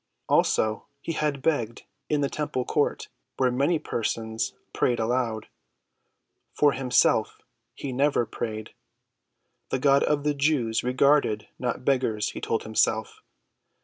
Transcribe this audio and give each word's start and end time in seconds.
Also, 0.27 0.87
he 0.99 1.11
had 1.11 1.43
begged 1.43 1.83
in 2.09 2.21
the 2.21 2.27
temple 2.27 2.65
court, 2.65 3.07
where 3.37 3.51
many 3.51 3.77
persons 3.77 4.53
prayed 4.73 4.99
aloud. 4.99 5.47
For 6.55 6.71
himself, 6.71 7.37
he 7.75 7.93
never 7.93 8.25
prayed. 8.25 8.73
The 9.69 9.77
God 9.77 10.01
of 10.01 10.23
the 10.23 10.33
Jews 10.33 10.83
regarded 10.83 11.49
not 11.59 11.85
beggars, 11.85 12.29
he 12.31 12.41
told 12.41 12.63
himself. 12.63 13.21